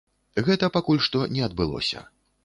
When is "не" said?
1.35-1.43